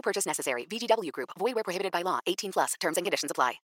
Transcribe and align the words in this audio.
No 0.00 0.02
purchase 0.02 0.26
necessary. 0.26 0.66
VGW 0.70 1.12
Group. 1.12 1.30
Void 1.38 1.54
where 1.54 1.64
prohibited 1.64 1.92
by 1.92 2.02
law. 2.02 2.20
18 2.26 2.52
plus. 2.52 2.74
Terms 2.80 2.96
and 2.96 3.04
conditions 3.04 3.30
apply. 3.30 3.60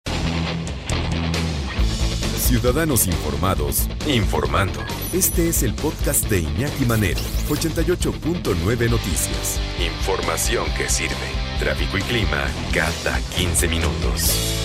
Ciudadanos 2.38 3.08
informados, 3.08 3.88
informando. 4.06 4.80
Este 5.14 5.48
es 5.48 5.64
el 5.64 5.74
podcast 5.76 6.28
de 6.30 6.40
Iñaki 6.40 6.86
Manero, 6.86 7.22
88.9 7.48 8.90
Noticias. 8.90 9.60
Información 9.80 10.66
que 10.76 10.90
sirve. 10.90 11.16
Tráfico 11.60 11.98
y 11.98 12.02
clima 12.02 12.46
cada 12.74 13.20
15 13.38 13.68
minutos. 13.70 14.60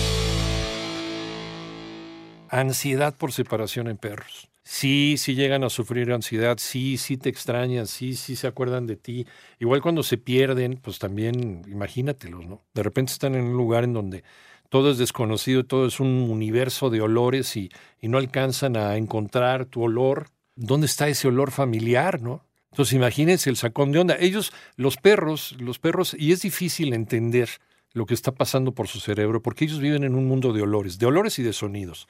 Ansiedad 2.49 3.15
por 3.15 3.31
separación 3.31 3.87
en 3.87 3.97
perros. 3.97 4.49
Sí, 4.71 5.15
sí 5.17 5.33
llegan 5.33 5.63
a 5.63 5.69
sufrir 5.69 6.11
ansiedad, 6.11 6.57
sí, 6.59 6.97
sí 6.97 7.17
te 7.17 7.27
extrañan, 7.27 7.87
sí, 7.87 8.13
sí 8.13 8.35
se 8.35 8.45
acuerdan 8.45 8.85
de 8.85 8.97
ti. 8.97 9.25
Igual 9.57 9.81
cuando 9.81 10.03
se 10.03 10.19
pierden, 10.19 10.77
pues 10.77 10.99
también 10.99 11.63
imagínatelos, 11.67 12.45
¿no? 12.45 12.61
De 12.75 12.83
repente 12.83 13.11
están 13.11 13.33
en 13.33 13.45
un 13.45 13.57
lugar 13.57 13.83
en 13.83 13.93
donde 13.93 14.23
todo 14.69 14.91
es 14.91 14.99
desconocido, 14.99 15.65
todo 15.65 15.87
es 15.87 15.99
un 15.99 16.29
universo 16.29 16.91
de 16.91 17.01
olores 17.01 17.57
y, 17.57 17.71
y 17.99 18.09
no 18.09 18.19
alcanzan 18.19 18.77
a 18.77 18.95
encontrar 18.95 19.65
tu 19.65 19.81
olor. 19.81 20.27
¿Dónde 20.55 20.85
está 20.85 21.07
ese 21.07 21.27
olor 21.27 21.49
familiar, 21.49 22.21
no? 22.21 22.45
Entonces 22.71 22.93
imagínense 22.93 23.49
el 23.49 23.57
sacón 23.57 23.91
de 23.91 23.99
onda. 23.99 24.17
Ellos, 24.19 24.53
los 24.75 24.97
perros, 24.97 25.55
los 25.59 25.79
perros, 25.79 26.15
y 26.17 26.31
es 26.31 26.43
difícil 26.43 26.93
entender 26.93 27.49
lo 27.93 28.05
que 28.05 28.13
está 28.13 28.33
pasando 28.33 28.71
por 28.73 28.87
su 28.87 28.99
cerebro, 28.99 29.41
porque 29.41 29.65
ellos 29.65 29.79
viven 29.79 30.03
en 30.03 30.13
un 30.13 30.27
mundo 30.27 30.53
de 30.53 30.61
olores, 30.61 30.99
de 30.99 31.07
olores 31.07 31.39
y 31.39 31.43
de 31.43 31.53
sonidos, 31.53 32.07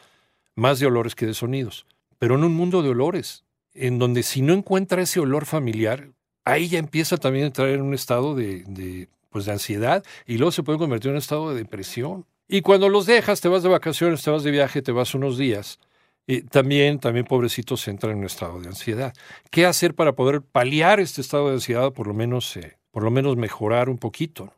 más 0.56 0.80
de 0.80 0.88
olores 0.88 1.16
que 1.16 1.26
de 1.26 1.34
sonidos 1.34 1.86
pero 2.20 2.36
en 2.36 2.44
un 2.44 2.54
mundo 2.54 2.84
de 2.84 2.90
olores, 2.90 3.46
en 3.74 3.98
donde 3.98 4.24
si 4.24 4.42
no 4.42 4.54
encuentra 4.54 5.02
ese 5.02 5.20
olor 5.20 5.46
familiar, 5.46 6.12
ahí 6.46 6.68
ya 6.68 6.80
empieza 6.80 7.18
también 7.18 7.46
a 7.46 7.48
entrar 7.48 7.70
en 7.70 7.82
un 7.82 7.94
estado 7.94 8.36
de, 8.36 9.08
pues 9.30 9.46
de 9.46 9.54
ansiedad 9.54 10.04
y 10.26 10.38
luego 10.38 10.52
se 10.52 10.64
puede 10.64 10.80
convertir 10.80 11.10
en 11.10 11.16
un 11.16 11.20
estado 11.20 11.50
de 11.50 11.56
depresión. 11.56 12.26
Y 12.48 12.62
cuando 12.62 12.90
los 12.90 13.06
dejas, 13.06 13.42
te 13.42 13.48
vas 13.48 13.64
de 13.64 13.70
vacaciones, 13.70 14.24
te 14.24 14.32
vas 14.32 14.44
de 14.44 14.52
viaje, 14.52 14.82
te 14.82 14.92
vas 14.92 15.14
unos 15.14 15.38
días, 15.38 15.80
y 16.26 16.42
también, 16.42 17.00
también 17.00 17.26
pobrecitos 17.26 17.88
entran 17.88 18.14
en 18.14 18.20
un 18.20 18.26
estado 18.26 18.60
de 18.60 18.68
ansiedad. 18.68 19.14
¿Qué 19.50 19.66
hacer 19.66 19.96
para 19.96 20.14
poder 20.14 20.42
paliar 20.42 21.00
este 21.00 21.22
estado 21.22 21.48
de 21.48 21.54
ansiedad, 21.56 21.92
por 21.94 22.08
lo 22.08 22.14
menos, 22.14 22.56
eh, 22.58 22.79
por 23.00 23.06
lo 23.06 23.12
menos 23.12 23.38
mejorar 23.38 23.88
un 23.88 23.98
poquito? 23.98 24.52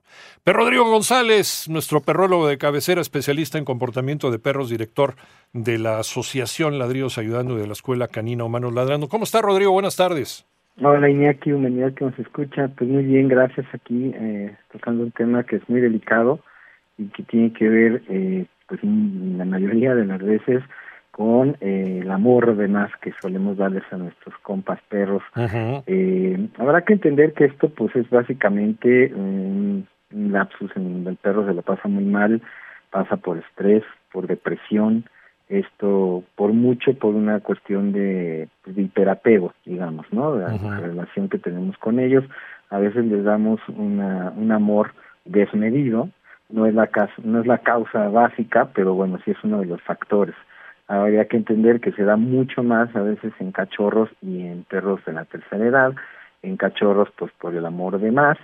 Pero 0.43 0.57
Rodrigo 0.57 0.89
González, 0.89 1.67
nuestro 1.69 2.01
perrólogo 2.01 2.47
de 2.47 2.57
cabecera, 2.57 2.99
especialista 2.99 3.59
en 3.59 3.65
comportamiento 3.65 4.31
de 4.31 4.39
perros, 4.39 4.67
director 4.67 5.13
de 5.53 5.77
la 5.77 5.99
Asociación 5.99 6.79
Ladrillos 6.79 7.19
Ayudando 7.19 7.55
de 7.55 7.67
la 7.67 7.73
Escuela 7.73 8.07
Canina 8.07 8.43
Humanos 8.43 8.73
Ladrando. 8.73 9.09
¿Cómo 9.09 9.25
está, 9.25 9.43
Rodrigo? 9.43 9.73
Buenas 9.73 9.95
tardes. 9.95 10.43
Hola, 10.81 11.07
Iñaki, 11.07 11.51
humanidad 11.51 11.93
que 11.93 12.03
nos 12.03 12.17
escucha. 12.17 12.67
Pues 12.69 12.89
muy 12.89 13.03
bien, 13.03 13.27
gracias 13.27 13.67
aquí, 13.73 14.11
eh, 14.15 14.55
tocando 14.71 15.03
un 15.03 15.11
tema 15.11 15.43
que 15.43 15.57
es 15.57 15.69
muy 15.69 15.79
delicado 15.79 16.39
y 16.97 17.09
que 17.09 17.21
tiene 17.21 17.53
que 17.53 17.69
ver, 17.69 18.01
eh, 18.09 18.47
pues 18.67 18.79
la 18.83 19.45
mayoría 19.45 19.93
de 19.93 20.05
las 20.05 20.19
veces, 20.19 20.63
con 21.11 21.57
eh, 21.59 21.99
el 22.01 22.09
amor 22.09 22.55
de 22.55 22.67
más 22.67 22.89
que 23.01 23.13
solemos 23.21 23.57
darles 23.57 23.83
a 23.91 23.97
nuestros 23.97 24.35
compas 24.41 24.79
perros. 24.89 25.21
eh, 25.85 26.47
habrá 26.57 26.81
que 26.83 26.93
entender 26.93 27.33
que 27.33 27.45
esto 27.45 27.69
pues 27.69 27.95
es 27.95 28.09
básicamente 28.09 29.13
un 29.13 29.87
lapsus 30.09 30.71
en 30.75 30.83
donde 30.93 31.11
el 31.11 31.17
perro 31.17 31.45
se 31.45 31.53
lo 31.53 31.61
pasa 31.61 31.87
muy 31.87 32.05
mal, 32.05 32.41
pasa 32.89 33.17
por 33.17 33.37
estrés, 33.37 33.83
por 34.11 34.27
depresión, 34.27 35.05
esto 35.49 36.23
por 36.35 36.53
mucho 36.53 36.93
por 36.93 37.13
una 37.13 37.41
cuestión 37.41 37.91
de, 37.91 38.47
pues, 38.63 38.75
de 38.75 38.83
hiperapego, 38.83 39.53
digamos, 39.65 40.05
¿no? 40.11 40.35
La, 40.37 40.53
la 40.53 40.79
relación 40.79 41.27
que 41.27 41.37
tenemos 41.37 41.77
con 41.77 41.99
ellos. 41.99 42.23
A 42.69 42.79
veces 42.79 43.05
les 43.05 43.23
damos 43.25 43.59
una, 43.67 44.31
un 44.37 44.51
amor 44.53 44.93
desmedido, 45.25 46.09
no 46.49 46.65
es 46.65 46.73
la 46.73 46.89
no 47.23 47.41
es 47.41 47.47
la 47.47 47.57
causa 47.57 48.07
básica, 48.07 48.69
pero 48.73 48.93
bueno, 48.93 49.19
sí 49.25 49.31
es 49.31 49.37
uno 49.43 49.59
de 49.59 49.65
los 49.65 49.81
factores 49.81 50.35
habría 50.91 51.25
que 51.25 51.37
entender 51.37 51.79
que 51.79 51.93
se 51.93 52.03
da 52.03 52.17
mucho 52.17 52.63
más 52.63 52.93
a 52.95 53.01
veces 53.01 53.31
en 53.39 53.51
cachorros 53.51 54.09
y 54.21 54.41
en 54.45 54.63
perros 54.63 55.03
de 55.05 55.13
la 55.13 55.25
tercera 55.25 55.65
edad, 55.65 55.93
en 56.41 56.57
cachorros 56.57 57.09
pues 57.17 57.31
por 57.39 57.55
el 57.55 57.65
amor 57.65 57.99
de 57.99 58.11
más 58.11 58.37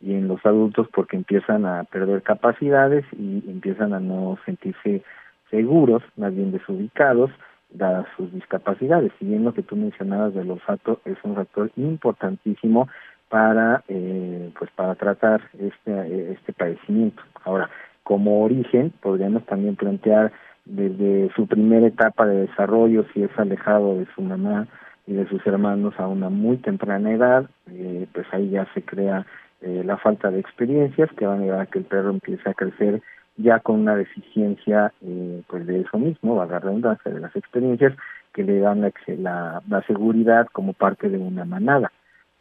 y 0.00 0.12
en 0.12 0.28
los 0.28 0.44
adultos 0.44 0.86
porque 0.92 1.16
empiezan 1.16 1.64
a 1.64 1.84
perder 1.84 2.22
capacidades 2.22 3.06
y 3.12 3.42
empiezan 3.48 3.94
a 3.94 4.00
no 4.00 4.38
sentirse 4.44 5.02
seguros, 5.50 6.02
más 6.16 6.34
bien 6.34 6.52
desubicados, 6.52 7.30
dadas 7.70 8.06
sus 8.16 8.30
discapacidades. 8.32 9.12
Si 9.18 9.24
bien 9.24 9.44
lo 9.44 9.54
que 9.54 9.62
tú 9.62 9.74
mencionabas 9.74 10.34
del 10.34 10.50
olfato 10.50 11.00
es 11.06 11.16
un 11.22 11.34
factor 11.34 11.70
importantísimo 11.76 12.88
para 13.30 13.82
eh, 13.88 14.50
pues 14.58 14.70
para 14.72 14.94
tratar 14.94 15.40
este 15.58 16.32
este 16.32 16.52
padecimiento. 16.52 17.22
Ahora, 17.44 17.70
como 18.02 18.44
origen 18.44 18.92
podríamos 19.00 19.44
también 19.46 19.76
plantear 19.76 20.32
desde 20.64 21.30
su 21.34 21.46
primera 21.46 21.86
etapa 21.86 22.26
de 22.26 22.46
desarrollo, 22.46 23.04
si 23.12 23.22
es 23.22 23.30
alejado 23.38 23.98
de 23.98 24.06
su 24.14 24.22
mamá 24.22 24.66
y 25.06 25.12
de 25.12 25.28
sus 25.28 25.46
hermanos 25.46 25.94
a 25.98 26.08
una 26.08 26.30
muy 26.30 26.56
temprana 26.56 27.12
edad, 27.12 27.50
eh, 27.70 28.06
pues 28.12 28.26
ahí 28.32 28.50
ya 28.50 28.66
se 28.74 28.82
crea 28.82 29.26
eh, 29.60 29.82
la 29.84 29.96
falta 29.98 30.30
de 30.30 30.40
experiencias 30.40 31.10
que 31.16 31.26
van 31.26 31.40
a 31.40 31.44
llevar 31.44 31.60
a 31.60 31.66
que 31.66 31.78
el 31.78 31.84
perro 31.84 32.10
empiece 32.10 32.48
a 32.48 32.54
crecer 32.54 33.02
ya 33.36 33.60
con 33.60 33.80
una 33.80 33.96
deficiencia 33.96 34.92
eh, 35.02 35.42
pues 35.48 35.66
de 35.66 35.80
eso 35.80 35.98
mismo, 35.98 36.36
va 36.36 36.46
la 36.46 36.60
redundancia, 36.60 37.12
de 37.12 37.20
las 37.20 37.34
experiencias 37.34 37.92
que 38.32 38.44
le 38.44 38.60
dan 38.60 38.80
la, 38.80 38.92
la, 39.18 39.62
la 39.68 39.82
seguridad 39.82 40.46
como 40.52 40.72
parte 40.72 41.08
de 41.08 41.18
una 41.18 41.44
manada. 41.44 41.92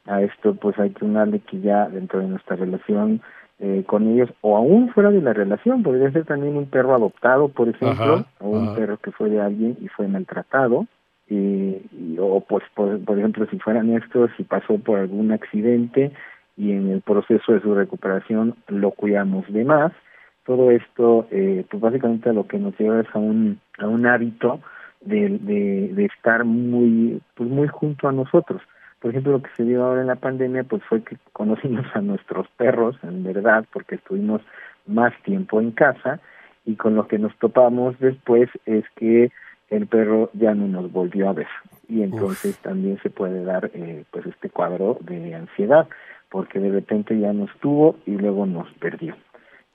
A 0.05 0.21
esto 0.21 0.55
pues 0.55 0.77
hay 0.79 0.91
que 0.91 1.05
unarle 1.05 1.39
que 1.39 1.59
ya 1.61 1.87
dentro 1.87 2.19
de 2.19 2.27
nuestra 2.27 2.55
relación 2.55 3.21
eh, 3.65 3.85
con 3.85 4.05
ellos 4.09 4.29
o 4.41 4.57
aún 4.57 4.89
fuera 4.89 5.09
de 5.09 5.21
la 5.21 5.31
relación 5.31 5.83
podría 5.83 6.11
ser 6.11 6.25
también 6.25 6.57
un 6.57 6.65
perro 6.65 6.95
adoptado 6.95 7.47
por 7.47 7.69
ejemplo 7.69 8.25
o 8.41 8.49
un 8.49 8.75
perro 8.75 8.97
que 8.97 9.13
fue 9.13 9.29
de 9.29 9.39
alguien 9.39 9.77
y 9.79 9.87
fue 9.87 10.05
maltratado 10.09 10.85
y, 11.29 11.77
o 12.19 12.41
pues 12.41 12.61
por, 12.75 13.01
por, 13.05 13.17
ejemplo 13.17 13.47
si 13.49 13.57
fueran 13.59 13.95
estos 13.95 14.31
si 14.35 14.43
pasó 14.43 14.79
por 14.79 14.99
algún 14.99 15.31
accidente 15.31 16.11
y 16.57 16.73
en 16.73 16.91
el 16.91 16.99
proceso 16.99 17.53
de 17.53 17.61
su 17.61 17.73
recuperación 17.73 18.55
lo 18.67 18.91
cuidamos 18.91 19.45
de 19.47 19.63
más 19.63 19.93
todo 20.45 20.69
esto 20.69 21.27
eh, 21.31 21.63
pues 21.71 21.81
básicamente 21.81 22.31
a 22.31 22.33
lo 22.33 22.45
que 22.45 22.59
nos 22.59 22.77
lleva 22.77 22.99
es 22.99 23.07
a 23.13 23.19
un 23.19 23.61
a 23.77 23.87
un 23.87 24.05
hábito 24.05 24.59
de, 24.99 25.37
de, 25.39 25.89
de 25.93 26.03
estar 26.03 26.43
muy 26.43 27.21
pues 27.35 27.49
muy 27.49 27.69
junto 27.69 28.09
a 28.09 28.11
nosotros 28.11 28.61
por 29.03 29.11
ejemplo, 29.11 29.33
lo 29.33 29.41
que 29.41 29.49
se 29.57 29.65
dio 29.65 29.83
ahora 29.83 29.99
en 29.99 30.07
la 30.07 30.15
pandemia, 30.15 30.63
pues 30.63 30.81
fue 30.85 31.03
que 31.03 31.17
conocimos 31.33 31.85
a 31.93 31.99
nuestros 31.99 32.47
perros, 32.55 32.95
en 33.03 33.21
verdad, 33.21 33.65
porque 33.73 33.95
estuvimos 33.95 34.41
más 34.87 35.11
tiempo 35.23 35.59
en 35.59 35.71
casa 35.71 36.21
y 36.65 36.75
con 36.75 36.95
lo 36.95 37.05
que 37.09 37.19
nos 37.19 37.37
topamos 37.37 37.99
después 37.99 38.49
es 38.65 38.85
que 38.95 39.29
el 39.69 39.87
perro 39.87 40.29
ya 40.31 40.55
no 40.55 40.69
nos 40.69 40.89
volvió 40.89 41.27
a 41.27 41.33
ver 41.33 41.47
y 41.89 42.01
entonces 42.01 42.55
Uf. 42.55 42.61
también 42.61 42.97
se 43.03 43.09
puede 43.09 43.43
dar 43.43 43.71
eh, 43.73 44.05
pues 44.09 44.25
este 44.25 44.49
cuadro 44.49 44.97
de 45.01 45.35
ansiedad 45.35 45.89
porque 46.29 46.59
de 46.61 46.71
repente 46.71 47.19
ya 47.19 47.33
nos 47.33 47.51
tuvo 47.59 47.97
y 48.05 48.11
luego 48.11 48.45
nos 48.45 48.71
perdió. 48.75 49.17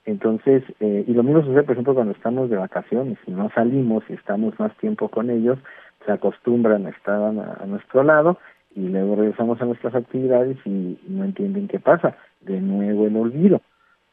Entonces, 0.06 0.62
eh, 0.80 1.04
y 1.06 1.12
lo 1.12 1.22
mismo 1.22 1.42
sucede, 1.42 1.64
por 1.64 1.72
ejemplo, 1.72 1.94
cuando 1.94 2.14
estamos 2.14 2.48
de 2.48 2.56
vacaciones, 2.56 3.18
si 3.26 3.30
no 3.30 3.50
salimos 3.50 4.04
y 4.08 4.14
estamos 4.14 4.58
más 4.58 4.74
tiempo 4.78 5.10
con 5.10 5.28
ellos, 5.28 5.58
se 6.06 6.12
acostumbran 6.12 6.86
a 6.86 6.90
estar 6.90 7.20
a, 7.20 7.62
a 7.62 7.66
nuestro 7.66 8.02
lado 8.02 8.38
y 8.78 8.88
luego 8.88 9.16
regresamos 9.16 9.60
a 9.60 9.64
nuestras 9.64 9.94
actividades 9.94 10.56
y 10.64 10.98
no 11.08 11.24
entienden 11.24 11.66
qué 11.66 11.80
pasa, 11.80 12.16
de 12.42 12.60
nuevo 12.60 13.06
el 13.06 13.16
olvido. 13.16 13.60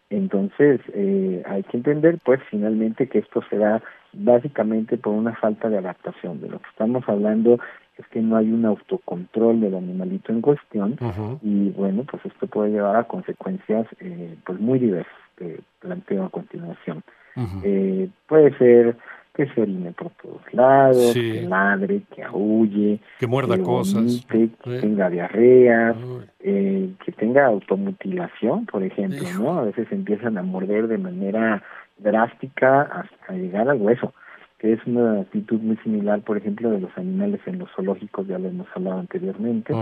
Entonces, 0.10 0.82
eh, 0.94 1.44
hay 1.46 1.64
que 1.64 1.78
entender, 1.78 2.20
pues, 2.24 2.40
finalmente 2.50 3.08
que 3.08 3.20
esto 3.20 3.42
se 3.50 3.58
da 3.58 3.82
básicamente 4.14 4.98
por 4.98 5.14
una 5.14 5.36
falta 5.36 5.70
de 5.70 5.78
adaptación. 5.78 6.42
De 6.42 6.50
lo 6.50 6.60
que 6.60 6.70
estamos 6.70 7.04
hablando 7.08 7.60
es 7.98 8.08
que 8.08 8.22
no 8.22 8.38
hay 8.38 8.52
un 8.52 8.66
autocontrol 8.66 9.62
del 9.62 9.76
animalito 9.76 10.32
en 10.32 10.42
cuestión 10.42 10.98
uh 11.00 11.06
-huh. 11.06 11.40
y, 11.42 11.70
bueno, 11.72 12.04
pues 12.10 12.26
esto 12.26 12.48
puede 12.48 12.72
llevar 12.72 12.96
a 12.96 13.06
consecuencias, 13.06 13.88
eh, 14.00 14.36
pues, 14.46 14.60
muy 14.60 14.80
diversas 14.80 15.14
que 15.38 15.60
planteo 15.80 16.26
a 16.26 16.30
continuación. 16.30 17.04
Uh 17.36 17.42
-huh. 17.42 17.62
eh, 17.64 18.10
puede 18.28 18.58
ser 18.58 18.96
que 19.36 19.48
se 19.48 19.62
orine 19.62 19.92
por 19.92 20.10
todos 20.12 20.42
lados, 20.54 21.12
Sí. 21.14 21.34
que 21.34 21.42
ladre, 21.42 22.02
que 22.16 22.24
aúlle, 22.24 23.00
Que 23.20 23.28
muerda 23.28 23.58
que 23.58 23.64
cosas. 23.64 24.26
vomite, 24.28 24.50
que 24.64 24.80
tenga 24.80 25.10
diarrea, 25.10 25.94
eh, 26.40 26.90
que 27.04 27.12
tenga 27.12 27.46
automutilación, 27.48 28.66
por 28.66 28.84
ejemplo, 28.84 29.18
Hijo. 29.24 29.44
¿no? 29.44 29.60
A 29.60 29.64
veces 29.66 29.88
empiezan 29.92 30.38
a 30.38 30.44
morder 30.44 30.88
de 30.88 30.98
manera 30.98 31.62
drástica 31.98 32.82
hasta 32.84 33.34
llegar 33.34 33.70
al 33.70 33.82
hueso, 33.82 34.14
que 34.60 34.74
es 34.74 34.80
una 34.86 35.22
actitud 35.22 35.60
muy 35.60 35.78
similar, 35.78 36.22
por 36.22 36.38
ejemplo, 36.38 36.70
de 36.72 36.80
los 36.80 36.98
animales 36.98 37.42
en 37.46 37.60
los 37.60 37.70
zoológicos, 37.76 38.28
ya 38.28 38.40
lo 38.40 38.48
hemos 38.48 38.68
hablado 38.76 39.00
anteriormente, 39.00 39.74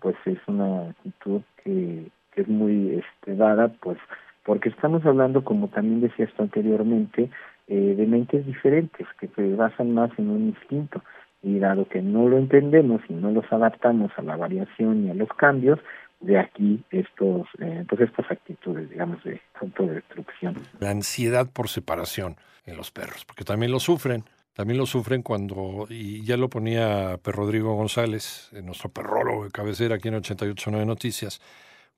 pues 0.00 0.16
es 0.24 0.38
una 0.46 0.88
actitud 0.90 1.42
que, 1.62 2.06
que 2.34 2.40
es 2.40 2.48
muy 2.48 3.00
este, 3.02 3.36
dada, 3.36 3.68
pues 3.80 3.98
porque 4.44 4.70
estamos 4.70 5.04
hablando, 5.06 5.44
como 5.44 5.68
también 5.68 6.00
decía 6.00 6.24
esto 6.24 6.42
anteriormente, 6.42 7.30
eh, 7.68 7.94
de 7.96 8.06
mentes 8.06 8.46
diferentes 8.46 9.06
que 9.20 9.28
se 9.28 9.54
basan 9.54 9.94
más 9.94 10.10
en 10.18 10.30
un 10.30 10.48
instinto 10.48 11.02
y 11.42 11.58
dado 11.58 11.88
que 11.88 12.02
no 12.02 12.28
lo 12.28 12.38
entendemos 12.38 13.02
y 13.08 13.14
no 13.14 13.30
los 13.30 13.44
adaptamos 13.52 14.12
a 14.16 14.22
la 14.22 14.36
variación 14.36 15.06
y 15.06 15.10
a 15.10 15.14
los 15.14 15.28
cambios, 15.30 15.78
de 16.20 16.38
aquí 16.38 16.84
estos 16.90 17.48
eh, 17.58 17.84
pues 17.88 18.00
estas 18.00 18.30
actitudes, 18.30 18.88
digamos, 18.88 19.22
de 19.24 19.40
autodestrucción. 19.60 20.56
La 20.78 20.90
ansiedad 20.90 21.50
por 21.52 21.68
separación 21.68 22.36
en 22.64 22.76
los 22.76 22.90
perros, 22.90 23.24
porque 23.24 23.44
también 23.44 23.72
lo 23.72 23.80
sufren. 23.80 24.24
También 24.54 24.78
lo 24.78 24.84
sufren 24.84 25.22
cuando, 25.22 25.86
y 25.88 26.24
ya 26.24 26.36
lo 26.36 26.50
ponía 26.50 27.18
Per 27.22 27.34
Rodrigo 27.34 27.74
González, 27.74 28.50
eh, 28.52 28.60
nuestro 28.60 28.90
perrólogo 28.90 29.44
de 29.44 29.50
cabecera 29.50 29.94
aquí 29.94 30.08
en 30.08 30.16
889 30.16 30.84
Noticias, 30.84 31.40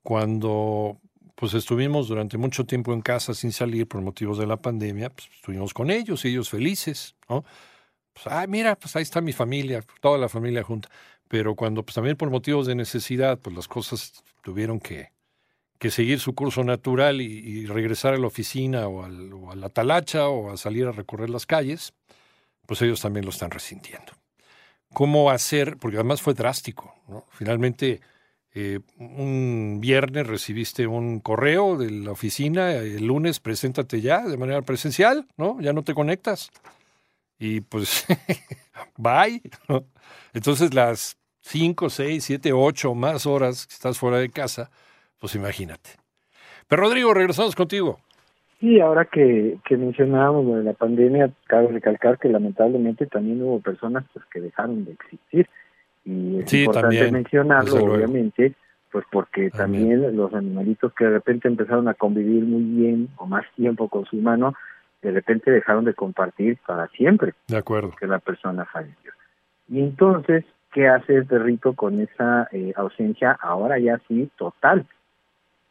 cuando 0.05 0.99
pues 1.34 1.54
estuvimos 1.54 2.08
durante 2.08 2.38
mucho 2.38 2.64
tiempo 2.64 2.92
en 2.92 3.02
casa 3.02 3.34
sin 3.34 3.52
salir 3.52 3.86
por 3.88 4.00
motivos 4.00 4.38
de 4.38 4.46
la 4.46 4.56
pandemia, 4.56 5.10
pues 5.10 5.28
estuvimos 5.34 5.75
con 5.75 5.90
ellos, 5.90 6.25
ellos 6.25 6.48
felices, 6.48 7.16
¿no? 7.28 7.44
Pues, 8.12 8.26
ah, 8.28 8.46
mira, 8.46 8.76
pues 8.76 8.94
ahí 8.96 9.02
está 9.02 9.20
mi 9.20 9.32
familia, 9.32 9.82
toda 10.00 10.19
la 10.19 10.28
familia 10.28 10.62
junta. 10.62 10.88
Pero 11.28 11.56
cuando 11.56 11.82
pues 11.82 11.94
también 11.96 12.16
por 12.16 12.31
motivos 12.31 12.66
de 12.66 12.75
necesidad, 12.76 13.38
pues 13.40 13.56
las 13.56 13.66
cosas 13.66 14.22
tuvieron 14.42 14.78
que, 14.78 15.10
que 15.78 15.90
seguir 15.90 16.20
su 16.20 16.34
curso 16.34 16.62
natural 16.62 17.20
y, 17.20 17.66
regresar 17.66 18.14
a 18.14 18.19
la 18.19 18.26
oficina 18.28 18.86
o, 18.86 19.04
al- 19.04 19.32
o 19.32 19.50
a 19.50 19.56
la 19.56 19.69
talacha 19.69 20.28
o 20.28 20.52
a 20.52 20.56
salir 20.56 20.86
a 20.86 20.92
recorrer 20.92 21.31
las 21.31 21.46
calles, 21.46 21.92
pues 22.66 22.81
ellos 22.82 23.00
también 23.00 23.25
lo 23.25 23.31
están 23.31 23.50
resintiendo. 23.50 24.12
¿Cómo 24.92 25.31
hacer? 25.31 25.76
Porque 25.78 25.96
además 25.96 26.22
fue 26.22 26.34
drástico. 26.34 26.94
¿no? 27.08 27.25
Finalmente, 27.31 28.00
eh, 28.56 28.79
un 28.99 29.79
viernes 29.81 30.29
recibiste 30.29 30.87
un 30.87 31.19
correo 31.19 31.77
de 31.77 31.91
la 31.91 32.12
oficina, 32.12 32.71
el 32.73 33.05
lunes 33.05 33.41
preséntate 33.41 34.01
ya 34.01 34.25
de 34.27 34.37
manera 34.37 34.62
presencial, 34.62 35.27
¿no? 35.37 35.61
Ya 35.61 35.73
no 35.73 35.83
te 35.83 35.93
conectas. 35.93 36.53
Y 37.37 37.62
pues, 37.62 38.06
bye. 38.97 39.43
¿no? 39.69 39.85
Entonces 40.33 40.73
las 40.73 41.19
5, 41.41 41.91
6, 41.91 42.23
7, 42.23 42.53
8 42.53 42.91
o 42.91 42.95
más 42.95 43.27
horas 43.27 43.67
que 43.67 43.75
estás 43.75 43.99
fuera 43.99 44.19
de 44.19 44.31
casa, 44.31 44.71
pues 45.19 45.35
imagínate. 45.35 45.91
Pero 46.69 46.83
Rodrigo, 46.83 47.12
regresamos 47.12 47.56
contigo. 47.56 47.99
Y 48.61 48.79
ahora 48.81 49.05
que, 49.05 49.59
que 49.67 49.77
mencionábamos 49.77 50.47
lo 50.47 50.55
de 50.55 50.65
la 50.65 50.73
pandemia, 50.75 51.31
cabe 51.49 51.69
recalcar 51.69 52.19
que 52.19 52.29
lamentablemente 52.29 53.06
también 53.06 53.43
hubo 53.43 53.61
personas 53.61 54.05
pues 54.12 54.25
que 54.33 54.41
dejaron 54.41 54.85
de 54.85 54.93
existir. 54.93 55.49
Y 56.05 56.41
es 56.41 56.51
Sí, 56.51 56.61
importante 56.65 56.97
también, 56.97 57.12
mencionarlo, 57.15 57.77
obviamente, 57.85 58.55
pues 58.93 59.05
porque 59.11 59.51
También. 59.51 59.91
también. 60.03 60.17
los 60.17 60.33
animalitos 60.35 60.93
que 60.95 61.05
de 61.05 61.11
repente 61.11 61.49
empezaron 61.49 61.89
a 61.89 61.95
convivir 61.95 62.45
muy 62.45 62.62
bien 62.62 63.09
o 63.17 63.27
más 63.27 63.45
tiempo 63.56 63.89
con 63.89 64.05
su 64.05 64.17
humano, 64.19 64.55
de 65.03 65.11
repente 65.11 65.51
dejaron 65.51 65.85
de 65.85 65.95
compartir 65.95 66.59
para 66.67 66.87
siempre 66.89 67.35
De 67.49 67.56
acuerdo. 67.56 67.93
que 67.99 68.06
la 68.06 68.19
persona 68.19 68.65
falleció. 68.67 69.12
Y 69.69 69.81
entonces, 69.81 70.45
¿qué 70.73 70.89
hace 70.89 71.15
el 71.17 71.27
perrito 71.27 71.73
con 71.75 72.01
esa 72.01 72.49
eh, 72.53 72.73
ausencia 72.77 73.33
ahora 73.41 73.79
ya 73.79 73.99
sí 74.09 74.31
total? 74.37 74.87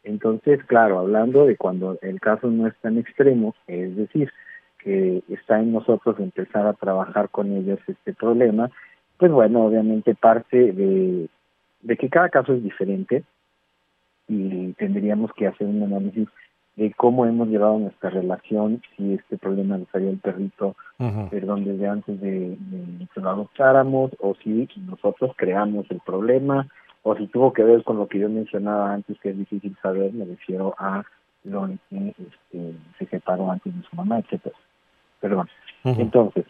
Entonces, 0.02 0.62
claro, 0.66 0.98
hablando 0.98 1.46
de 1.46 1.56
cuando 1.56 1.98
el 2.02 2.20
caso 2.20 2.48
no 2.48 2.66
es 2.66 2.76
tan 2.82 2.98
extremo, 2.98 3.54
es 3.66 3.96
decir, 3.96 4.30
que 4.78 5.22
está 5.28 5.60
en 5.60 5.72
nosotros 5.72 6.20
empezar 6.20 6.66
a 6.66 6.74
trabajar 6.74 7.30
con 7.30 7.50
ellos 7.52 7.78
este 7.88 8.12
problema, 8.12 8.70
pues 9.18 9.30
bueno, 9.30 9.64
obviamente 9.64 10.14
parte 10.14 10.72
de, 10.72 11.28
de 11.82 11.96
que 11.96 12.08
cada 12.08 12.28
caso 12.28 12.52
es 12.52 12.62
diferente 12.62 13.24
y 14.28 14.72
tendríamos 14.74 15.32
que 15.34 15.46
hacer 15.46 15.66
un 15.66 15.82
análisis 15.82 16.28
de 16.76 16.92
cómo 16.92 17.24
hemos 17.26 17.48
llevado 17.48 17.78
nuestra 17.78 18.10
relación, 18.10 18.82
si 18.96 19.14
este 19.14 19.38
problema 19.38 19.78
lo 19.78 19.86
salió 19.92 20.10
el 20.10 20.18
perrito 20.18 20.74
perdón, 21.30 21.64
desde 21.64 21.86
antes 21.86 22.20
de, 22.20 22.56
de 22.58 23.06
que 23.14 23.20
lo 23.20 23.30
adoptáramos, 23.30 24.10
o 24.18 24.34
si 24.42 24.68
nosotros 24.78 25.32
creamos 25.36 25.86
el 25.90 26.00
problema, 26.00 26.66
o 27.02 27.14
si 27.16 27.26
tuvo 27.26 27.52
que 27.52 27.62
ver 27.62 27.84
con 27.84 27.98
lo 27.98 28.08
que 28.08 28.18
yo 28.18 28.28
mencionaba 28.28 28.92
antes, 28.92 29.18
que 29.20 29.30
es 29.30 29.38
difícil 29.38 29.76
saber, 29.82 30.12
me 30.12 30.24
refiero 30.24 30.74
a 30.78 31.04
lo 31.44 31.68
que 31.90 32.08
este, 32.08 32.74
se 32.98 33.06
separó 33.06 33.50
antes 33.50 33.74
de 33.76 33.82
su 33.82 33.94
mamá, 33.94 34.18
etcétera. 34.18 34.56
Perdón. 35.20 35.48
Ujú. 35.84 36.00
Entonces, 36.00 36.46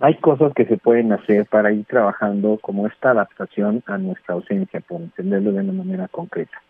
hay 0.00 0.16
cosas 0.16 0.52
que 0.54 0.64
se 0.64 0.78
pueden 0.78 1.12
hacer 1.12 1.46
para 1.46 1.72
ir 1.72 1.84
trabajando 1.84 2.58
como 2.60 2.86
esta 2.86 3.10
adaptación 3.10 3.82
a 3.86 3.98
nuestra 3.98 4.34
ausencia, 4.34 4.80
por 4.80 5.00
entenderlo 5.00 5.52
de 5.52 5.60
una 5.60 5.72
manera 5.72 6.08
concreta. 6.08 6.60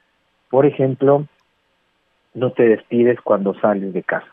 Por 0.50 0.66
ejemplo, 0.66 1.26
no 2.34 2.52
te 2.52 2.68
despides 2.68 3.20
cuando 3.20 3.54
sales 3.54 3.92
de 3.92 4.02
casa. 4.02 4.26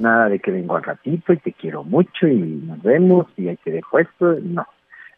Nada 0.00 0.30
de 0.30 0.38
que 0.38 0.50
vengo 0.50 0.76
al 0.76 0.84
ratito 0.84 1.34
y 1.34 1.36
te 1.36 1.52
quiero 1.52 1.84
mucho 1.84 2.26
y 2.26 2.34
nos 2.34 2.82
vemos 2.82 3.26
y 3.36 3.48
ahí 3.48 3.58
te 3.62 3.70
dejo 3.70 3.98
esto. 3.98 4.36
No. 4.42 4.66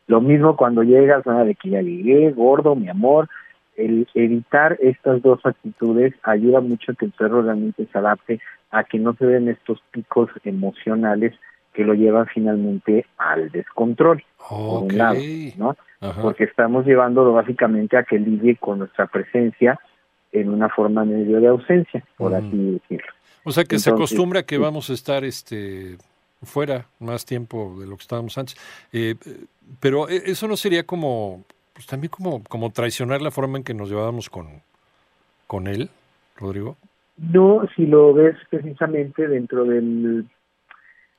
Lo 0.09 0.21
mismo 0.21 0.57
cuando 0.57 0.83
llegas, 0.83 1.25
nada 1.27 1.45
de 1.45 1.55
que 1.55 1.71
ya 1.71 1.81
llegué, 1.81 2.33
gordo, 2.33 2.75
mi 2.75 2.89
amor. 2.89 3.29
El 3.77 4.09
evitar 4.15 4.77
estas 4.81 5.23
dos 5.23 5.39
actitudes 5.45 6.13
ayuda 6.25 6.61
mucho 6.61 6.91
a 6.91 6.95
que 6.97 7.05
el 7.05 7.13
perro 7.13 7.43
realmente 7.43 7.87
se 7.87 7.99
adapte 7.99 8.41
a 8.73 8.83
que 8.83 8.99
no 8.99 9.15
se 9.15 9.27
den 9.27 9.49
estos 9.49 9.81
picos 9.93 10.29
emocionales 10.45 11.35
que 11.79 11.85
lo 11.85 11.95
llevan 11.95 12.27
finalmente 12.27 13.07
al 13.19 13.53
descontrol, 13.53 14.25
por 14.49 14.83
Ok. 14.83 14.83
un 14.91 14.99
lado, 14.99 15.21
¿no? 15.57 15.77
Ajá. 16.01 16.23
Porque 16.23 16.43
estamos 16.43 16.85
llevándolo 16.85 17.33
básicamente 17.33 17.97
a 17.97 18.03
que 18.03 18.19
lidie 18.19 18.57
con 18.57 18.81
nuestra 18.81 19.07
presencia 19.07 19.79
en 20.33 20.49
una 20.49 20.69
forma 20.71 21.05
medio 21.05 21.41
de 21.41 21.47
ausencia, 21.47 22.03
por 22.17 22.35
así 22.35 22.81
decirlo. 22.81 23.13
O 23.45 23.53
sea 23.53 23.63
que 23.63 23.79
se 23.79 23.91
acostumbra 23.91 24.43
que 24.43 24.57
sí. 24.57 24.61
vamos 24.61 24.91
a 24.91 24.93
estar 24.93 25.23
este 25.23 25.99
fuera 26.43 26.87
más 26.99 27.25
tiempo 27.25 27.77
de 27.79 27.87
lo 27.87 27.95
que 27.97 28.03
estábamos 28.03 28.37
antes. 28.37 28.57
Eh, 28.93 29.15
pero 29.79 30.09
eh, 30.09 30.23
eso 30.27 30.49
no 30.49 30.57
sería 30.57 30.83
como, 30.83 31.45
pues 31.75 31.87
también 31.87 32.11
como, 32.11 32.43
como 32.43 32.71
traicionar 32.71 33.23
la 33.23 33.31
forma 33.31 33.57
en 33.57 33.63
que 33.63 33.73
nos 33.73 33.89
llevábamos 33.89 34.29
con, 34.29 34.49
con 35.47 35.69
él, 35.69 35.91
Rodrigo. 36.37 36.77
No, 37.19 37.63
si 37.77 37.87
lo 37.87 38.15
ves 38.15 38.35
precisamente 38.51 39.29
dentro 39.29 39.64
del, 39.64 40.26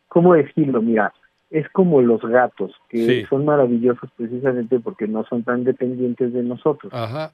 ¿cómo 0.10 0.34
decirlo? 0.34 0.82
Mira, 0.82 1.14
es 1.50 1.68
como 1.70 2.02
los 2.02 2.22
gatos, 2.22 2.74
que 2.90 2.98
Sí. 3.06 3.26
son 3.30 3.46
maravillosos 3.46 4.10
precisamente 4.18 4.80
porque 4.80 5.08
no 5.08 5.24
son 5.26 5.44
tan 5.44 5.64
dependientes 5.64 6.34
de 6.34 6.44
nosotros. 6.44 6.94
Ajá. 6.94 7.32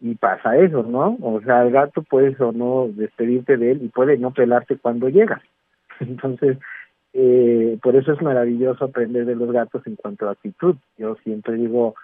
Y 0.00 0.14
pasa 0.14 0.56
eso, 0.58 0.82
¿no? 0.82 1.16
O 1.22 1.40
sea, 1.40 1.62
el 1.62 1.72
gato 1.72 2.02
puedes 2.02 2.38
o 2.40 2.52
no 2.52 2.88
despedirte 2.92 3.56
de 3.56 3.72
él 3.72 3.82
y 3.82 3.88
puede 3.88 4.18
no 4.18 4.30
pelarte 4.32 4.76
cuando 4.76 5.08
llegas. 5.08 5.40
Entonces, 6.00 6.58
eh, 7.14 7.78
por 7.82 7.96
eso 7.96 8.12
es 8.12 8.20
maravilloso 8.20 8.84
aprender 8.84 9.24
de 9.24 9.34
los 9.34 9.50
gatos 9.50 9.86
en 9.86 9.96
cuanto 9.96 10.28
a 10.28 10.32
actitud. 10.32 10.76
Yo 10.98 11.16
siempre 11.24 11.54
digo, 11.54 11.94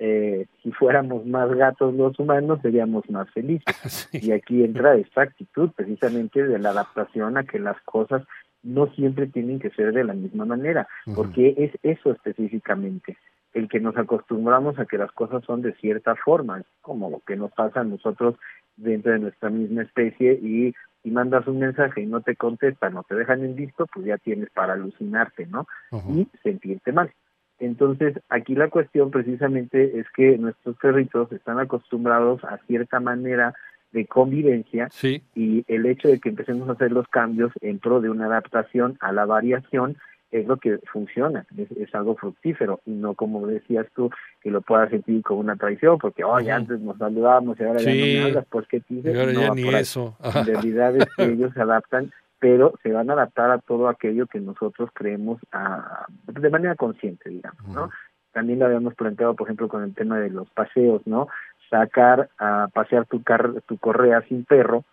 eh, 0.00 0.46
si 0.62 0.72
fuéramos 0.72 1.24
más 1.24 1.48
gatos 1.54 1.94
los 1.94 2.18
humanos, 2.18 2.58
seríamos 2.62 3.08
más 3.08 3.30
felices. 3.30 3.64
Sí. 4.10 4.18
Y 4.20 4.32
aquí 4.32 4.64
entra 4.64 4.96
esta 4.96 5.22
actitud 5.22 5.70
precisamente 5.74 6.42
de 6.42 6.58
la 6.58 6.70
adaptación 6.70 7.38
a 7.38 7.44
que 7.44 7.58
las 7.60 7.80
cosas 7.82 8.22
no 8.66 8.88
siempre 8.94 9.26
tienen 9.28 9.58
que 9.58 9.70
ser 9.70 9.92
de 9.92 10.04
la 10.04 10.12
misma 10.12 10.44
manera, 10.44 10.88
porque 11.14 11.54
es 11.56 11.72
eso 11.82 12.10
específicamente, 12.10 13.16
el 13.54 13.68
que 13.68 13.80
nos 13.80 13.96
acostumbramos 13.96 14.78
a 14.78 14.86
que 14.86 14.98
las 14.98 15.12
cosas 15.12 15.44
son 15.44 15.62
de 15.62 15.72
cierta 15.74 16.14
forma, 16.16 16.58
es 16.58 16.66
como 16.82 17.08
lo 17.08 17.20
que 17.20 17.36
nos 17.36 17.52
pasa 17.52 17.80
a 17.80 17.84
nosotros 17.84 18.34
dentro 18.76 19.12
de 19.12 19.20
nuestra 19.20 19.48
misma 19.48 19.82
especie 19.82 20.34
y 20.34 20.74
si 21.02 21.10
mandas 21.10 21.46
un 21.46 21.60
mensaje 21.60 22.02
y 22.02 22.06
no 22.06 22.20
te 22.20 22.34
contestan, 22.34 22.94
no 22.94 23.04
te 23.04 23.14
dejan 23.14 23.44
en 23.44 23.54
visto, 23.54 23.86
pues 23.86 24.04
ya 24.06 24.18
tienes 24.18 24.50
para 24.50 24.72
alucinarte, 24.72 25.46
¿no? 25.46 25.66
Y 26.12 26.28
sentirte 26.42 26.92
mal. 26.92 27.12
Entonces, 27.58 28.18
aquí 28.28 28.54
la 28.54 28.68
cuestión 28.68 29.10
precisamente 29.10 29.98
es 29.98 30.06
que 30.10 30.36
nuestros 30.36 30.76
perritos 30.76 31.30
están 31.32 31.58
acostumbrados 31.58 32.44
a 32.44 32.58
cierta 32.66 33.00
manera 33.00 33.54
de 33.96 34.06
convivencia 34.06 34.88
Sí. 34.90 35.22
y 35.34 35.64
el 35.68 35.86
hecho 35.86 36.08
de 36.08 36.20
que 36.20 36.28
empecemos 36.28 36.68
a 36.68 36.72
hacer 36.72 36.92
los 36.92 37.08
cambios 37.08 37.50
en 37.62 37.78
pro 37.78 38.00
de 38.00 38.10
una 38.10 38.26
adaptación 38.26 38.96
a 39.00 39.10
la 39.12 39.24
variación 39.24 39.96
es 40.32 40.46
lo 40.46 40.56
que 40.56 40.78
funciona, 40.92 41.46
es, 41.56 41.70
es 41.72 41.94
algo 41.94 42.14
fructífero 42.16 42.80
y 42.84 42.90
no 42.90 43.14
como 43.14 43.46
decías 43.46 43.86
tú 43.94 44.10
que 44.42 44.50
lo 44.50 44.60
puedas 44.60 44.90
sentir 44.90 45.22
como 45.22 45.40
una 45.40 45.56
traición 45.56 45.98
porque 45.98 46.24
oye 46.24 46.50
antes 46.52 46.80
nos 46.80 46.98
saludábamos 46.98 47.58
y 47.58 47.62
ahora 47.64 47.80
ya 47.80 47.90
no 47.90 47.94
Sí. 47.96 48.14
me 48.18 48.22
hablas 48.24 48.46
pues 48.50 48.66
qué 48.68 48.80
te 48.80 48.94
dices 48.94 49.16
ahora 49.18 49.32
no 49.32 49.40
ya 49.40 49.54
ni 49.54 49.68
eso. 49.74 50.16
en 50.34 50.46
realidad 50.46 50.96
es 50.96 51.06
que 51.16 51.24
ellos 51.32 51.52
se 51.54 51.60
adaptan 51.62 52.12
pero 52.38 52.74
se 52.82 52.92
van 52.92 53.08
a 53.08 53.14
adaptar 53.14 53.50
a 53.50 53.58
todo 53.58 53.88
aquello 53.88 54.26
que 54.26 54.40
nosotros 54.40 54.90
creemos 54.92 55.38
a, 55.52 56.04
de 56.26 56.50
manera 56.50 56.74
consciente, 56.74 57.30
digamos, 57.30 57.66
¿no? 57.74 57.88
También 58.32 58.58
lo 58.58 58.66
habíamos 58.66 58.94
planteado, 58.94 59.34
por 59.34 59.46
ejemplo, 59.46 59.68
con 59.68 59.82
el 59.82 59.94
tema 59.94 60.18
de 60.20 60.28
los 60.28 60.50
paseos, 60.50 61.00
¿no? 61.06 61.28
Sacar 61.70 62.28
a 62.38 62.68
pasear 62.72 63.06
tu, 63.06 63.22
car 63.22 63.62
tu 63.66 63.78
correa 63.78 64.22
sin 64.28 64.44
perro 64.44 64.84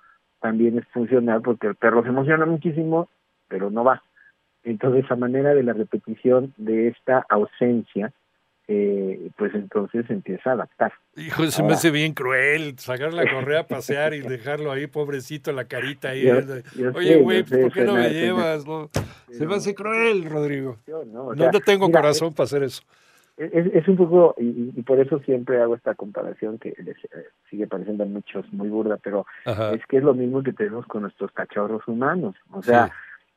también 0.42 0.78
es 0.78 0.88
funcional 0.90 1.42
porque 1.42 1.68
el 1.68 1.76
perro 1.76 2.04
se 2.04 2.10
emociona 2.10 2.46
muchísimo, 2.46 3.10
pero 3.48 3.70
no 3.70 3.84
va. 3.84 4.04
Entonces, 4.64 5.10
a 5.12 5.16
manera 5.16 5.54
de 5.54 5.64
la 5.64 5.74
repetición 5.74 6.54
de 6.58 6.90
esta 6.90 7.26
ausencia, 7.30 8.12
eh, 8.68 9.30
pues 9.38 9.54
entonces 9.56 10.10
empieza 10.10 10.52
a 10.52 10.54
adaptar. 10.54 10.94
Hijo, 11.18 11.46
se 11.48 11.64
me 11.64 11.74
hace 11.74 11.92
bien 11.92 12.14
cruel 12.14 12.80
sacar 12.80 13.14
la 13.14 13.24
correa 13.32 13.62
a 13.62 13.68
pasear 13.68 14.14
y 14.14 14.22
dejarlo 14.22 14.72
ahí, 14.72 14.88
pobrecito, 14.88 15.52
la 15.52 15.66
carita 15.66 16.10
ahí. 16.10 16.30
Oye, 16.94 17.18
güey, 17.18 17.44
¿por 17.44 17.72
qué 17.74 17.84
no 17.84 17.96
me 17.96 18.10
llevas? 18.10 18.64
Se 19.32 19.46
me 19.46 19.56
hace 19.56 19.76
cruel, 19.76 20.24
Rodrigo. 20.26 20.78
No, 20.88 21.34
no, 21.34 21.52
tengo 21.60 21.92
corazón 21.92 22.34
para 22.34 22.46
hacer 22.46 22.64
eso. 22.64 22.84
Es, 23.36 23.66
es 23.74 23.88
un 23.88 23.98
poco, 23.98 24.36
y, 24.38 24.72
y, 24.76 24.82
por 24.84 25.00
eso 25.00 25.20
siempre 25.20 25.60
hago 25.60 25.76
esta 25.76 25.96
comparación 25.96 26.60
que 26.60 26.76
les 26.78 26.98
eh, 27.06 27.30
sigue 27.50 27.66
pareciendo 27.66 28.04
a 28.04 28.08
muchos 28.08 28.46
muy 28.54 28.70
burda, 28.70 28.98
pero 28.98 29.26
es 29.74 29.84
que 29.88 29.98
es 29.98 30.04
lo 30.04 30.14
mismo 30.14 30.44
que 30.44 30.54
tenemos 30.54 30.86
con 30.86 31.02
nuestros 31.02 31.32
cachorros 31.32 31.88
humanos. 31.88 32.36
O 32.52 32.62
sea, 32.62 32.92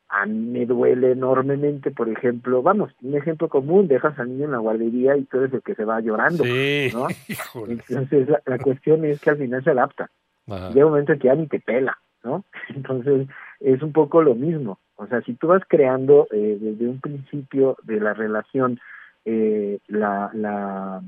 a 0.09 0.27
mí 0.27 0.35
me 0.35 0.67
duele 0.67 1.13
enormemente, 1.13 1.91
por 1.91 2.09
ejemplo, 2.09 2.63
vamos, 2.63 2.93
un 3.03 3.17
ejemplo 3.17 3.49
común, 3.49 3.89
dejas 3.89 4.19
al 4.19 4.29
niño 4.29 4.45
en 4.45 4.53
la 4.53 4.59
guardería 4.59 5.17
y 5.17 5.25
tú 5.25 5.39
eres 5.39 5.55
el 5.55 5.63
que 5.63 5.75
se 5.75 5.85
va 5.85 6.01
llorando, 6.01 6.45
¿no? 6.45 7.09
Entonces 7.69 8.29
la, 8.45 8.59
cuestión 8.59 9.05
es 9.05 9.21
que 9.21 9.31
al 9.31 9.39
final 9.39 9.65
se 9.65 9.71
adapta. 9.71 10.11
Llega 10.47 10.87
un 10.87 10.93
momento 10.93 11.13
en 11.13 11.19
que 11.19 11.27
ya 11.27 11.35
ni 11.35 11.47
te 11.47 11.59
pela, 11.59 11.99
¿no? 12.23 12.45
Entonces 12.69 13.29
es 13.61 13.83
un 13.83 13.93
poco 13.93 14.23
lo 14.23 14.35
mismo. 14.35 14.79
O 14.97 15.07
sea, 15.07 15.23
si 15.23 15.35
tú 15.35 15.49
vas 15.49 15.63
creando 15.67 16.29
eh, 16.31 16.57
desde 16.61 16.87
un 16.87 17.01
principio 17.01 17.77
de 17.83 18.01
la 18.01 18.15
relación 18.15 18.79
eh, 19.27 19.79
la, 19.89 20.31
la, 20.33 21.03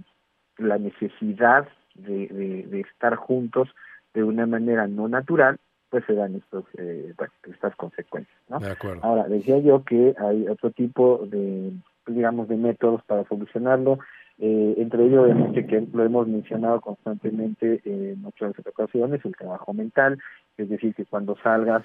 la 0.59 0.79
necesidad 0.79 1.67
de, 1.95 2.27
de, 2.27 2.67
de 2.67 2.81
estar 2.81 3.15
juntos 3.15 3.69
de 4.13 4.23
una 4.25 4.47
manera 4.47 4.87
no 4.87 5.09
natural, 5.09 5.59
pues 5.89 6.05
se 6.05 6.15
dan 6.15 6.35
estos, 6.35 6.65
eh, 6.77 7.15
estas 7.45 7.75
consecuencias. 7.77 8.37
¿no? 8.49 8.59
Ahora, 9.03 9.29
decía 9.29 9.59
yo 9.59 9.85
que 9.85 10.15
hay 10.19 10.47
otro 10.49 10.71
tipo 10.73 11.27
de, 11.27 11.73
digamos, 12.07 12.49
de 12.49 12.57
métodos 12.57 13.03
para 13.05 13.25
solucionarlo, 13.25 13.99
eh, 14.39 14.75
entre 14.77 15.05
ellos, 15.05 15.25
obviamente, 15.25 15.67
que 15.67 15.87
lo 15.93 16.05
hemos 16.05 16.29
mencionado 16.29 16.81
constantemente 16.81 17.81
en 17.85 18.21
muchas 18.21 18.53
ocasiones, 18.59 19.25
el 19.25 19.35
trabajo 19.35 19.73
mental, 19.73 20.19
es 20.57 20.69
decir, 20.69 20.95
que 20.95 21.07
cuando 21.07 21.37
salgas 21.43 21.85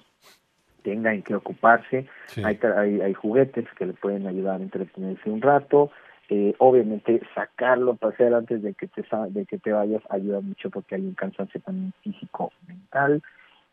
tenga 0.84 1.14
en 1.14 1.24
qué 1.24 1.34
ocuparse, 1.36 2.08
hay, 2.44 2.60
hay, 2.76 3.02
hay 3.02 3.14
juguetes 3.14 3.66
que 3.78 3.86
le 3.86 3.94
pueden 3.94 4.28
ayudar 4.28 4.60
a 4.60 4.64
entretenerse 4.64 5.30
un 5.30 5.42
rato, 5.42 5.92
eh, 6.30 6.56
obviamente 6.58 7.22
sacarlo, 7.36 7.96
pasear 7.96 8.34
antes 8.34 8.62
de 8.62 8.74
que 8.74 8.88
te 8.88 9.04
de 9.30 9.46
que 9.46 9.58
te 9.58 9.72
vayas 9.72 10.02
ayuda 10.10 10.42
mucho 10.42 10.70
porque 10.70 10.96
hay 10.96 11.02
un 11.02 11.14
cansancio 11.14 11.60
también 11.62 11.94
físico 12.02 12.52
mental 12.68 13.22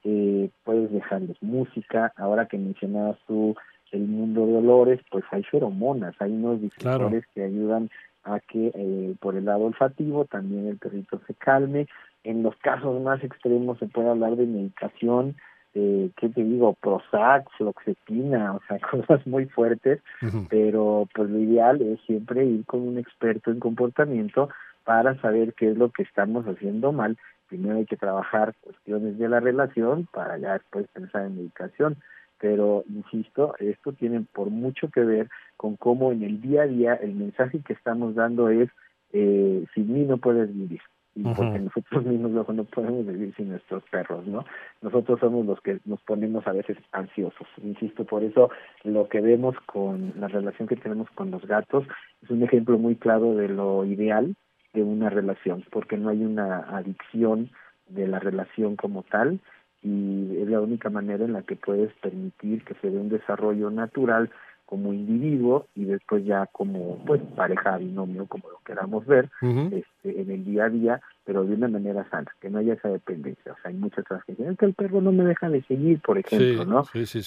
eh, 0.05 0.51
puedes 0.65 0.91
dejarles 0.93 1.37
música. 1.43 2.13
Ahora 2.17 2.47
que 2.47 2.59
mencionabas 2.59 3.19
tú 3.27 3.55
el 3.93 4.03
mundo 4.03 4.47
de 4.47 4.57
olores, 4.57 5.01
pues 5.11 5.25
hay 5.31 5.43
feromonas, 5.43 6.15
hay 6.21 6.33
unos 6.33 6.61
difusores 6.61 7.25
que 7.35 7.43
ayudan 7.43 7.91
a 8.23 8.39
que 8.39 8.71
eh, 8.75 9.15
por 9.21 9.37
el 9.37 9.47
lado 9.47 9.65
olfativo 9.65 10.25
también 10.27 10.69
el 10.69 10.79
perrito 10.79 11.21
se 11.27 11.35
calme. 11.35 11.87
En 12.23 12.43
los 12.43 12.55
casos 12.57 13.01
más 13.03 13.23
extremos 13.25 13.79
se 13.79 13.87
puede 13.87 14.11
hablar 14.11 14.37
de 14.37 14.47
medicación, 14.47 15.37
eh, 15.75 16.11
¿qué 16.17 16.29
te 16.29 16.43
digo? 16.43 16.75
Prozac, 16.81 17.49
floxetina, 17.57 18.55
o 18.55 18.61
sea, 18.67 18.79
cosas 18.91 19.27
muy 19.27 19.47
fuertes, 19.47 20.01
pero 20.49 21.09
pues 21.15 21.31
lo 21.31 21.39
ideal 21.39 21.81
es 21.83 22.01
siempre 22.07 22.45
ir 22.45 22.65
con 22.67 22.81
un 22.81 22.99
experto 22.99 23.51
en 23.51 23.61
comportamiento 23.61 24.49
para 24.85 25.21
saber 25.21 25.55
qué 25.55 25.71
es 25.71 25.77
lo 25.77 25.91
que 25.91 26.03
estamos 26.03 26.47
haciendo 26.47 26.93
mal 26.93 27.17
primero 27.51 27.79
hay 27.79 27.85
que 27.85 27.97
trabajar 27.97 28.55
cuestiones 28.61 29.19
de 29.19 29.29
la 29.29 29.41
relación 29.41 30.09
para 30.13 30.39
ya 30.39 30.55
después 30.55 30.87
pensar 30.95 31.27
en 31.27 31.37
medicación. 31.37 31.97
Pero, 32.39 32.85
insisto, 32.89 33.55
esto 33.59 33.93
tiene 33.93 34.25
por 34.33 34.49
mucho 34.49 34.89
que 34.89 35.01
ver 35.01 35.29
con 35.59 35.77
cómo 35.77 36.11
en 36.13 36.23
el 36.23 36.41
día 36.41 36.63
a 36.63 36.67
día 36.67 36.95
el 36.95 37.15
mensaje 37.15 37.61
que 37.61 37.75
estamos 37.75 38.15
dando 38.15 38.49
es, 38.49 38.71
eh, 39.13 39.67
sin 39.75 39.93
mí 39.93 40.05
no 40.05 40.17
puedes 40.17 40.55
vivir. 40.55 40.81
Y 41.15 41.23
porque 41.23 41.59
nosotros 41.59 42.05
mismos 42.07 42.31
luego 42.31 42.53
no 42.53 42.65
podemos 42.65 43.07
vivir 43.07 43.35
sin 43.35 43.51
nuestros 43.51 43.83
perros, 43.91 44.27
¿no? 44.27 44.45
Nosotros 44.81 45.19
somos 45.21 45.45
los 45.47 45.61
que 45.61 45.81
nos 45.85 46.01
ponemos 46.03 46.47
a 46.47 46.53
veces 46.53 46.77
ansiosos. 46.93 47.47
Insisto, 47.63 48.05
por 48.05 48.23
eso 48.23 48.51
lo 48.85 49.09
que 49.09 49.21
vemos 49.21 49.57
con 49.67 50.13
la 50.17 50.29
relación 50.29 50.69
que 50.69 50.77
tenemos 50.77 51.11
con 51.11 51.31
los 51.31 51.45
gatos 51.47 51.85
es 52.23 52.31
un 52.31 52.43
ejemplo 52.43 52.79
muy 52.79 52.97
claro 52.97 53.35
de 53.35 53.49
lo 53.49 53.85
ideal 53.85 54.37
de 54.73 54.83
una 54.83 55.11
relación, 55.11 55.65
porque 55.71 55.97
no 55.97 56.11
hay 56.11 56.23
una 56.25 56.61
adicción 56.77 57.51
de 57.89 58.07
la 58.07 58.21
relación 58.21 58.77
como 58.77 59.03
tal 59.03 59.41
y 59.83 60.37
es 60.41 60.49
la 60.49 60.61
única 60.61 60.91
manera 60.91 61.25
en 61.25 61.33
la 61.33 61.43
que 61.43 61.57
puedes 61.57 61.93
permitir 61.95 62.65
que 62.65 62.75
se 62.75 62.91
dé 62.91 62.99
un 62.99 63.09
desarrollo 63.09 63.71
natural 63.71 64.31
como 64.71 64.93
individuo 64.93 65.67
y 65.75 65.85
después 65.85 66.25
ya 66.25 66.47
como 66.53 66.97
pues 67.05 67.21
pareja 67.35 67.77
binomio 67.77 68.27
como 68.27 68.49
lo 68.49 68.61
queramos 68.65 69.05
ver 69.05 69.29
este, 69.43 70.21
en 70.23 70.31
el 70.31 70.45
día 70.45 70.67
a 70.67 70.69
día 70.69 71.01
pero 71.25 71.43
de 71.43 71.55
una 71.55 71.67
manera 71.67 72.09
sana 72.09 72.31
que 72.41 72.49
no 72.49 72.59
haya 72.59 72.75
esa 72.75 72.89
dependencia. 72.89 73.53
O 73.53 73.57
sea 73.57 73.73
hay 73.73 73.77
muchas 73.77 74.05
otras 74.05 74.25
que 74.25 74.35
dicen 74.35 74.57
que 74.57 74.67
el 74.67 74.75
perro 74.75 75.01
no 75.01 75.11
me 75.11 75.25
deja 75.25 75.51
de 75.51 75.63
seguir 75.63 76.01
por 76.01 76.19
ejemplo 76.19 76.65
no 76.65 76.85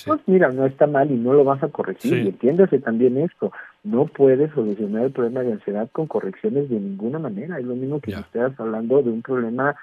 pues 0.08 0.22
mira 0.26 0.50
no 0.52 0.66
está 0.66 0.88
mal 0.88 1.12
y 1.12 1.16
no 1.16 1.34
lo 1.34 1.44
vas 1.44 1.62
a 1.62 1.68
corregir 1.68 2.14
y 2.14 2.30
entiéndase 2.30 2.80
también 2.80 3.18
esto 3.18 3.52
no 3.84 4.06
puedes 4.06 4.50
solucionar 4.54 5.04
el 5.04 5.12
problema 5.12 5.42
de 5.42 5.52
ansiedad 5.52 5.90
con 5.92 6.08
correcciones 6.08 6.70
de 6.70 6.80
ninguna 6.80 7.20
manera. 7.20 7.60
Es 7.60 7.66
lo 7.66 7.76
mismo 7.76 8.00
que 8.00 8.14
si 8.14 8.20
estás 8.20 8.58
hablando 8.58 9.04
de 9.04 9.10
un 9.10 9.22
problema 9.22 9.76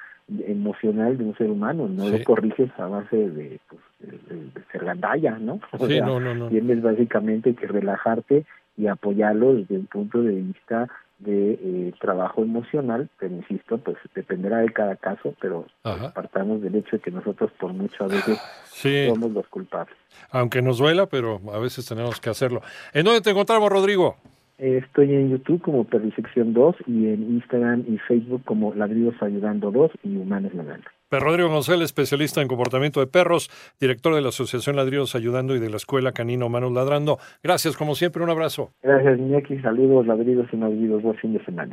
emocional 0.46 1.18
de 1.18 1.25
un 1.25 1.37
ser 1.37 1.50
humano, 1.50 1.88
no 1.88 2.08
lo 2.08 2.22
corriges 2.25 2.70
a 2.78 2.87
base 2.87 3.16
de, 3.16 3.60
pues, 3.68 3.80
de, 4.00 4.62
ser 4.70 4.84
gandalla, 4.84 5.38
¿no? 5.38 5.60
O 5.72 5.87
sea, 5.87 6.06
Tienes 6.49 6.82
básicamente 6.82 7.54
que 7.54 7.66
relajarte 7.66 8.44
y 8.76 8.87
apoyarlo 8.87 9.54
desde 9.54 9.76
un 9.76 9.87
punto 9.87 10.22
de 10.22 10.34
vista 10.34 10.88
de 11.18 11.52
eh, 11.52 11.92
trabajo 12.00 12.42
emocional, 12.42 13.10
pero 13.18 13.34
insisto, 13.34 13.76
pues 13.78 13.99
dependerá 14.14 14.58
de 14.58 14.72
cada 14.72 14.96
caso, 14.96 15.34
pero 15.40 15.66
partamos 16.14 16.62
del 16.62 16.76
hecho 16.76 16.96
de 16.96 17.02
que 17.02 17.10
nosotros 17.10 17.50
por 17.60 17.75
mucho 17.75 18.04
a 18.04 18.08
veces 18.08 18.38
somos 19.08 19.30
los 19.30 19.46
culpables. 19.49 19.94
Aunque 20.30 20.62
nos 20.62 20.78
duela, 20.78 21.06
pero 21.06 21.40
a 21.52 21.58
veces 21.58 21.84
tenemos 21.87 22.20
que 22.20 22.30
hacerlo. 22.30 22.62
¿En 22.94 23.04
dónde 23.04 23.20
te 23.20 23.30
encontramos, 23.30 23.70
Rodrigo? 23.70 24.16
Estoy 24.61 25.14
en 25.14 25.31
YouTube 25.31 25.62
como 25.62 25.85
Perrisección 25.85 26.52
2 26.52 26.76
y 26.87 27.07
en 27.07 27.23
Instagram 27.31 27.85
y 27.88 27.97
Facebook 27.97 28.43
como 28.45 28.75
Ladridos 28.75 29.14
Ayudando 29.23 29.71
2 29.71 29.90
y 30.05 30.17
Humanos 30.19 30.52
Ladrando. 30.52 30.87
Rodrigo 31.11 31.49
González, 31.49 31.87
especialista 31.87 32.40
en 32.40 32.47
comportamiento 32.47 33.00
de 33.00 33.07
perros, 33.09 33.50
director 33.81 34.14
de 34.14 34.21
la 34.21 34.29
Asociación 34.29 34.76
Ladridos 34.76 35.17
Ayudando 35.17 35.57
y 35.57 35.59
de 35.59 35.71
la 35.71 35.76
Escuela 35.76 36.12
Canino 36.12 36.47
Humanos 36.47 36.73
Ladrando. 36.73 37.19
Gracias, 37.43 37.76
como 37.76 37.95
siempre, 37.97 38.23
un 38.23 38.31
abrazo. 38.31 38.71
Gracias, 38.83 39.19
Iñaki. 39.19 39.59
Saludos, 39.59 40.07
ladridos 40.07 40.47
y 40.52 40.57
ladridos. 40.57 41.02
Buen 41.02 41.17
fin 41.17 41.33
de 41.33 41.45
semana. 41.45 41.69